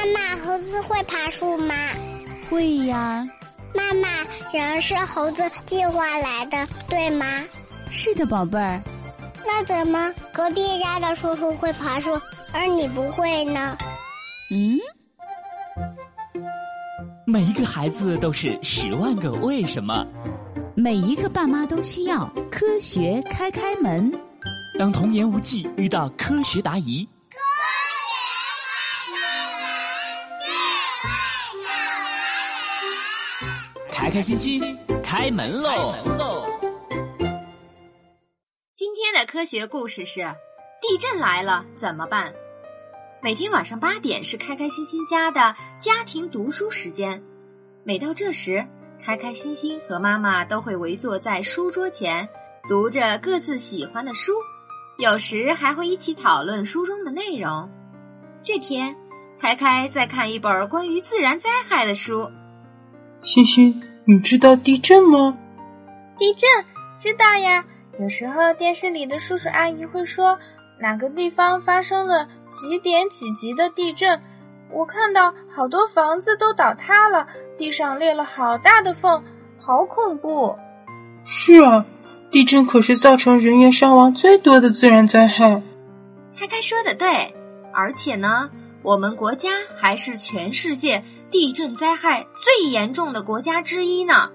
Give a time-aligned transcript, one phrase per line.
[0.00, 1.74] 妈妈，猴子会爬树吗？
[2.48, 3.28] 会呀。
[3.74, 4.08] 妈妈，
[4.50, 7.26] 人是猴子进化来的，对吗？
[7.90, 8.80] 是的，宝贝儿。
[9.46, 12.18] 那怎么隔壁家的叔叔会爬树，
[12.52, 13.76] 而你不会呢？
[14.50, 14.78] 嗯。
[17.26, 20.06] 每一个孩子都是十万个为什么，
[20.74, 24.10] 每一个爸妈都需要科学开开门。
[24.78, 27.06] 当童言无忌遇到科学答疑，
[34.00, 35.94] 开开心心开门喽！
[38.74, 40.22] 今天的科学故事是：
[40.80, 42.32] 地震来了怎么办？
[43.22, 47.22] 每天晚上八点是开开心心家的家庭读书时间，
[47.84, 48.66] 每到这时，
[49.04, 52.26] 开开心心和妈妈都会围坐在书桌前，
[52.70, 54.32] 读着各自喜欢的书，
[54.96, 57.68] 有时还会一起讨论书中的内容。
[58.42, 58.96] 这天，
[59.38, 62.30] 开开在看一本关于自然灾害的书。
[63.22, 65.38] 欣欣，你知道地震吗？
[66.18, 66.48] 地震，
[66.98, 67.64] 知道呀。
[67.98, 70.38] 有时候电视里的叔叔阿姨会说
[70.80, 72.28] 哪个地方发生了。
[72.52, 74.20] 几点几级的地震？
[74.72, 77.26] 我看到好多房子都倒塌了，
[77.56, 79.22] 地上裂了好大的缝，
[79.58, 80.58] 好恐怖！
[81.24, 81.86] 是啊，
[82.30, 85.62] 地震可是造成人员伤亡最多的自然灾害。
[86.36, 87.34] 开开说的对，
[87.72, 88.50] 而且呢，
[88.82, 94.30] 我们国家还是全世界地震灾害最严重的国家之一呢。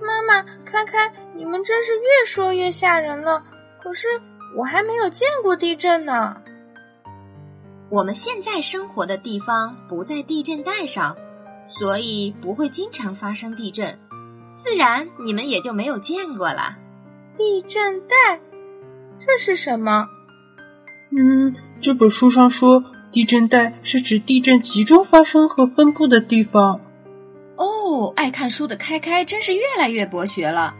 [0.00, 3.42] 妈妈，开开，你们真是越说越吓人了。
[3.78, 4.08] 可是
[4.56, 6.36] 我还没有见过地震呢。
[7.90, 11.16] 我们现在生活的地方不在地震带上，
[11.66, 13.98] 所以不会经常发生地震，
[14.54, 16.76] 自然你们也就没有见过了。
[17.36, 18.40] 地震带，
[19.18, 20.06] 这是什么？
[21.10, 22.82] 嗯，这本书上说，
[23.12, 26.80] 地震带是指地震集中发生和分布的地方。
[27.56, 30.74] 哦，爱看书的开开真是越来越博学了。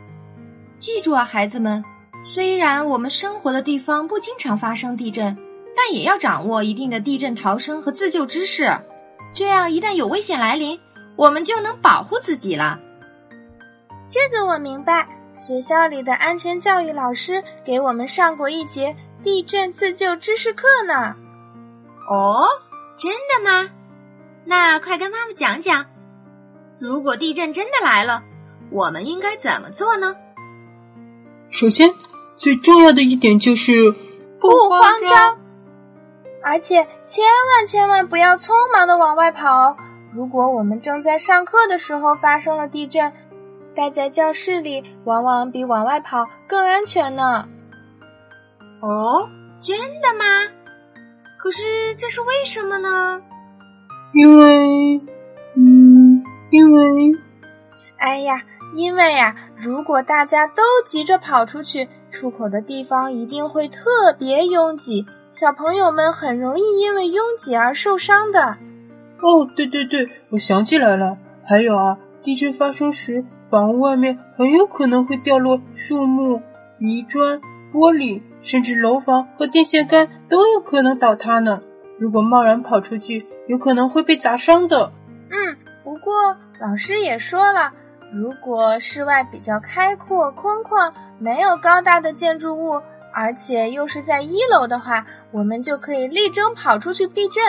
[0.78, 1.84] 记住啊，孩子们，
[2.24, 5.36] 虽然我们生活的地方不经常发生地震。
[5.82, 8.76] 但也要掌握一定的地震逃生和自救知识，
[9.32, 10.78] 这样一旦有危险来临，
[11.16, 12.78] 我们就能保护自己了。
[14.10, 15.08] 这个我明白，
[15.38, 21.14] 学校里的安全教育老师给我们上过一节地震自救知识课呢。
[22.10, 22.44] 哦，
[22.96, 23.70] 真的吗？
[24.44, 25.86] 那快跟妈妈讲讲，
[26.80, 28.24] 如果地震真的来了，
[28.72, 30.16] 我们应该怎么做呢？
[31.48, 31.88] 首先，
[32.36, 33.92] 最重要的一点就是
[34.40, 35.38] 不慌张。
[36.42, 39.76] 而且千万千万不要匆忙的往外跑。
[40.12, 43.12] 如果我们正在上课的时候发生了地震，
[43.76, 47.46] 待在教室里往往比往外跑更安全呢。
[48.80, 49.28] 哦，
[49.60, 50.24] 真的吗？
[51.42, 53.22] 可是这是为什么呢？
[54.12, 55.00] 因为，
[55.56, 57.18] 嗯，因为，
[57.96, 58.42] 哎呀，
[58.74, 65.06] 因为呀，如果大家都急着跑出去，出口的地方一定会特别拥挤。
[65.32, 68.58] 小朋友们很容易因为拥挤而受伤的。
[69.22, 71.16] 哦，对对对，我想起来了。
[71.42, 76.42] 还有啊，地震发生时，房屋外面很有可能会掉落树木、
[76.78, 77.40] 泥砖、
[77.72, 81.62] 玻璃，甚至楼房和电线杆都有可能倒塌呢。
[81.98, 84.92] 如果贸然跑出去，有可能会被砸伤的。
[85.30, 87.72] 嗯，不过老师也说了，
[88.12, 92.80] 如果室外比较开阔、空旷，没有高大的建筑物。
[93.12, 97.42] 而且又是在一楼的话，我们就可以力争跑出去避震。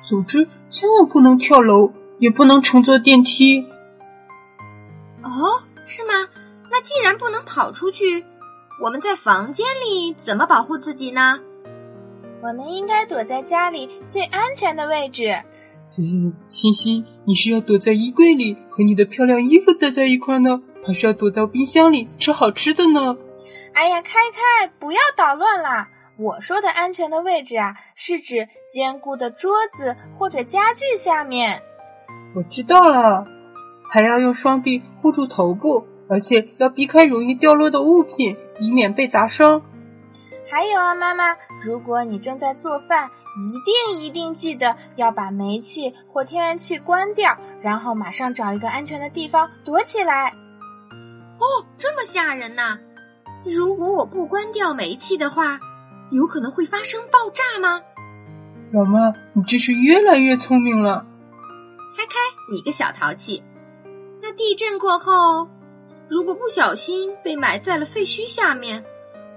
[0.00, 3.66] 总之，千万不能跳楼，也不能乘坐电梯。
[5.24, 6.28] 哦，是吗？
[6.70, 8.24] 那既然不能跑出去，
[8.80, 11.40] 我们在房间里怎么保护自己呢？
[12.40, 15.42] 我们应该躲在家里最安全的位置。
[15.96, 23.16] 嗯，欣欣，你是要躲在衣柜里和你的漂亮衣服待在一块呢，还是要躲到冰箱里吃好吃的呢？
[23.74, 25.88] 哎呀，开开，不要捣乱啦！
[26.16, 31.60] 我说的安全的位置啊，是指坚固的桌子或者家具下面。
[32.36, 33.26] 我知道了，
[33.90, 39.62] 还要用双臂护住头部，而且要避开容易掉落的物品，以免被砸伤。
[40.50, 50.30] 还有啊，妈妈，如果你正在做饭，一定一定记得要把煤气或天然气关掉，然后马上找一个安全的地方躲起来。
[51.38, 51.44] 哦，
[51.76, 52.78] 这么吓人呐！
[53.44, 55.60] 如果我不关掉煤气的话，
[56.10, 57.82] 有可能会发生爆炸吗？
[58.72, 61.06] 老妈，你真是越来越聪明了。
[61.96, 62.14] 开开，
[62.50, 63.42] 你个小淘气！
[64.22, 65.48] 那地震过后，
[66.08, 68.82] 如果不小心被埋在了废墟下面，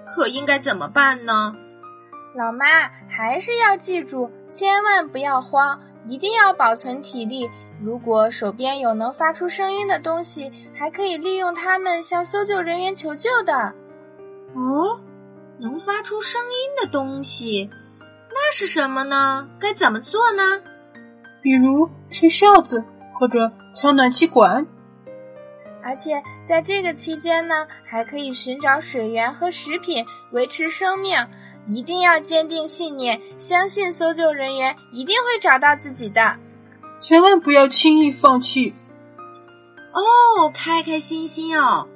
[0.05, 1.53] 可应该怎么办呢？
[2.35, 2.65] 老妈
[3.09, 7.49] 还是要记住，千万不要慌，一定要保存体力。
[7.81, 13.53] 如果手边有能发出声音的东西，还可以利用它们向搜救人员求救的。
[14.53, 15.01] 哦，
[15.59, 17.69] 能发出声音的东西，
[18.29, 19.49] 那是什么呢？
[19.59, 20.61] 该怎么做呢？
[21.41, 22.81] 比如吹哨子
[23.19, 24.65] 或者敲暖气管。
[25.83, 31.27] 而且在这个期间呢，还可以寻找水源和食品，维持生命。
[31.67, 36.35] 一定要坚定信念，相信搜救人员一定会找到自己的。
[36.99, 38.73] 千万不要轻易放弃。
[39.93, 41.87] 哦，开开心心哦，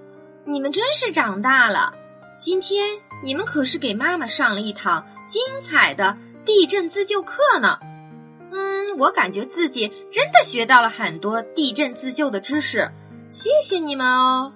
[0.46, 1.94] 你们真是长大了。
[2.40, 6.16] 今天你们可是给妈妈上了一堂精彩的
[6.46, 7.80] 地震自救课呢。
[8.52, 12.92] 嗯，我感觉自己真的学到了很多地震自救的知识，
[13.36, 14.54] 谢谢你们哦。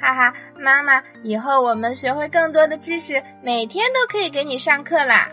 [0.00, 5.30] 哈哈，妈妈，以后我们学会更多的知识，每天都可以给你上课啦。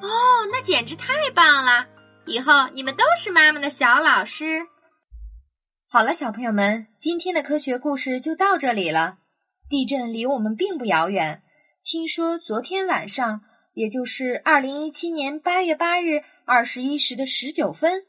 [0.00, 0.08] 哦，
[0.50, 1.86] 那简直太棒了！
[2.24, 4.62] 以后你们都是妈妈的小老师。
[5.86, 9.18] 好了，小朋友们，今天的科学故事就到这里了。
[9.68, 11.42] 地震离我们并不遥远。
[11.84, 13.42] 听说昨天晚上，
[13.74, 18.06] 也就是二零一七年八月八日二十一时的十九分，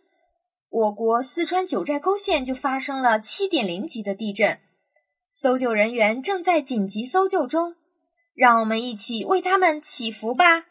[0.73, 4.59] 我国四川九寨沟县就发生了七点零级的地震。
[5.31, 7.75] 搜救人员正在紧急搜救中，
[8.33, 10.65] 让我们一起为他们祈福吧。